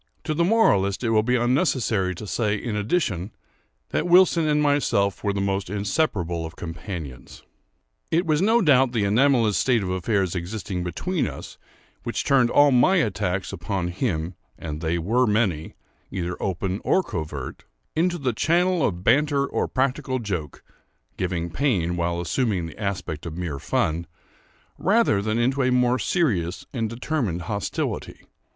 [0.23, 3.29] To the moralist it will be unnecessary to say, in addition,
[3.89, 7.43] that Wilson and myself were the most inseparable of companions.
[8.09, 11.59] It was no doubt the anomalous state of affairs existing between us,
[12.01, 15.75] which turned all my attacks upon him, (and they were many,
[16.09, 17.65] either open or covert)
[17.95, 20.63] into the channel of banter or practical joke
[21.15, 24.07] (giving pain while assuming the aspect of mere fun)
[24.79, 28.21] rather than into a more serious and determined hostility.